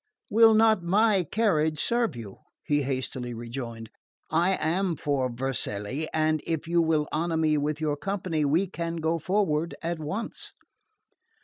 [0.31, 3.91] "Will not my carriage serve you?" he hastily rejoined.
[4.31, 8.95] "I am for Vercelli, and if you will honour me with your company we can
[8.95, 10.53] go forward at once."